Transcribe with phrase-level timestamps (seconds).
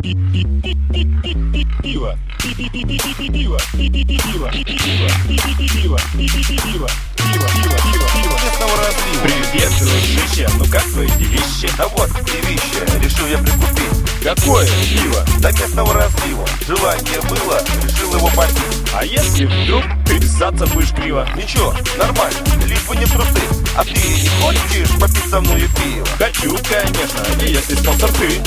[0.00, 0.14] Пиво.
[1.82, 2.14] Пиво.
[2.62, 2.86] Пиво.
[3.32, 3.58] Пиво.
[3.74, 4.48] Пиво.
[4.48, 4.68] Пиво,
[5.66, 8.38] пиво, пиво, пиво.
[9.22, 11.68] Привет, дружище, ну как твои делище?
[11.76, 14.22] Да вот, девище, решил я прикупить.
[14.22, 15.24] Какое пиво?
[15.40, 16.46] До местного разлива.
[16.64, 18.56] Желание было, решил его попить.
[18.94, 21.28] А если вдруг привязаться будешь криво?
[21.36, 23.42] Ничего, нормально, лишь бы не трусы.
[23.76, 26.06] А ты хочешь попить со мною пиво?
[26.18, 28.40] Хочу, конечно, и если спонсор ты.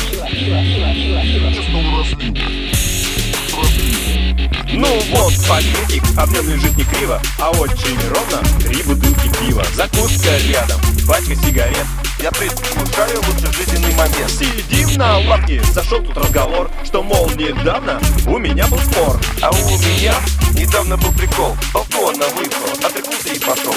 [4.73, 9.63] Ну вот, пакетик, а в лежит не криво, а очень ровно три бутылки пива.
[9.75, 11.85] Закуска рядом, пачка сигарет.
[12.21, 14.29] Я предвкушаю лучше жизненный момент.
[14.29, 19.19] Сидим на лавке, зашел тут разговор, что, мол, недавно у меня был спор.
[19.41, 20.13] А у меня
[20.53, 21.55] недавно был прикол.
[21.73, 23.75] Балкона выпал, отрекнулся и пошел.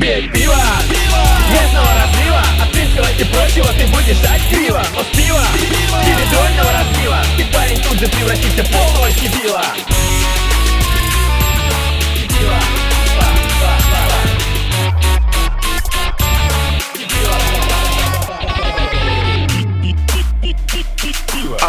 [0.00, 0.56] Пей пиво,
[1.52, 5.31] местного разлива От и прочего ты будешь жать криво Но с пива,
[8.56, 9.31] же превратишься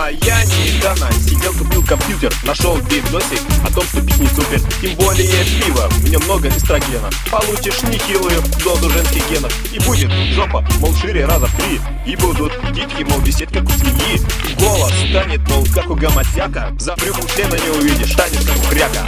[0.03, 4.59] А я недавно сидел, купил компьютер, нашел видосик о том, что пить не супер.
[4.81, 7.09] Тем более пиво, в нем много эстрогена.
[7.31, 9.53] Получишь нехилую дозу женских генов.
[9.71, 11.79] И будет жопа, мол, шире раза в три.
[12.05, 14.19] И будут титьки, мол, висеть как у свиньи.
[14.59, 16.73] Голос станет, мол, как у гомосяка.
[16.77, 19.07] За брюхом члена не увидишь, станешь как у хряка.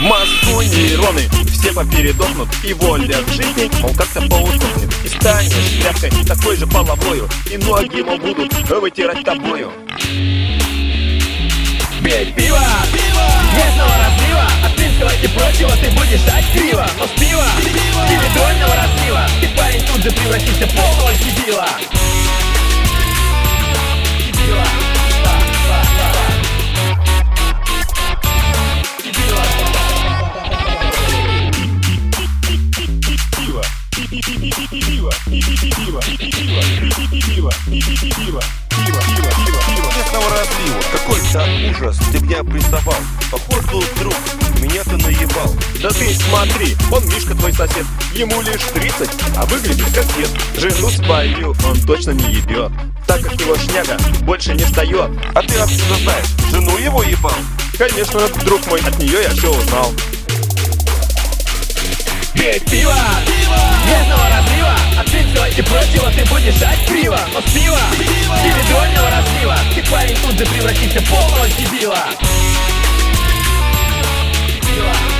[0.00, 1.28] Мозгу нейроны
[1.60, 7.56] все попередохнут И воля жизни, мол, как-то поутухнет И станешь тряпкой такой же половою И
[7.58, 9.70] ноги, мол, будут вытирать тобою
[12.02, 12.58] Пей пиво,
[13.54, 17.44] местного разлива От финского и прочего ты будешь жать криво Но с пива,
[18.08, 21.66] передольного разлива Ты парень тут же превратишься в полного сибила
[39.96, 40.80] Местного разлива.
[40.92, 41.40] Какой-то
[41.70, 42.96] ужас, ты меня приставал.
[43.30, 44.14] Походу, друг,
[44.60, 45.54] меня-то наебал.
[45.82, 50.28] Да ты смотри, он Мишка твой сосед Ему лишь 30, а выглядит как дед
[50.58, 52.70] Жену свою он точно не ебет
[53.06, 56.26] Так как его шняга больше не встает А ты откуда знаешь?
[56.50, 57.32] Жену его ебал?
[57.78, 59.90] Конечно, друг мой, от нее я все узнал
[62.34, 62.94] Пей пиво,
[63.86, 65.08] местного разлива От
[67.10, 67.78] пиво, но с пива
[68.44, 71.98] Индивидуального разлива Ты парень тут же превратишься в полного дебила.
[74.46, 75.19] Дебила